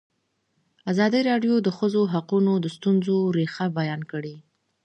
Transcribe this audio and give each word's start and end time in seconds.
ازادي 0.91 1.21
راډیو 1.29 1.53
د 1.61 1.63
د 1.65 1.69
ښځو 1.77 2.01
حقونه 2.13 2.51
د 2.59 2.65
ستونزو 2.75 3.15
رېښه 3.37 3.65
بیان 3.79 4.01
کړې. 4.11 4.35